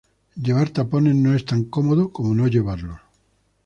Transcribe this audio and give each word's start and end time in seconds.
Llevar 0.47 0.69
tapones 0.71 1.13
no 1.15 1.35
es 1.35 1.45
tan 1.45 1.65
cómodo 1.65 2.11
como 2.11 2.33
no 2.33 2.47
llevarlos. 2.47 2.99